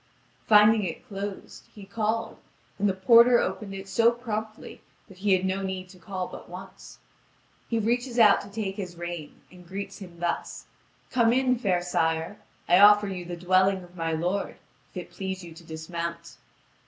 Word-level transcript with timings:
Finding 0.47 0.83
it 0.83 1.07
closed, 1.07 1.67
he 1.75 1.85
called, 1.85 2.37
and 2.79 2.89
the 2.89 2.93
porter 2.95 3.37
opened 3.37 3.75
it 3.75 3.87
so 3.87 4.09
promptly 4.11 4.81
that 5.07 5.19
he 5.19 5.33
had 5.33 5.45
no 5.45 5.61
need 5.61 5.89
to 5.89 5.99
call 5.99 6.25
but 6.27 6.49
once. 6.49 6.97
He 7.69 7.77
reaches 7.77 8.17
out 8.17 8.41
to 8.41 8.49
take 8.49 8.77
his 8.77 8.95
rein, 8.95 9.41
and 9.51 9.67
greets 9.67 9.99
him 9.99 10.19
thus: 10.19 10.65
"Come 11.11 11.31
in, 11.31 11.55
fair 11.59 11.83
sire. 11.83 12.39
I 12.67 12.79
offer 12.79 13.07
you 13.07 13.25
the 13.25 13.37
dwelling 13.37 13.83
of 13.83 13.95
my 13.95 14.11
lord, 14.11 14.57
if 14.89 14.97
it 14.97 15.11
please 15.11 15.43
you 15.43 15.53
to 15.53 15.63
dismount." 15.63 16.37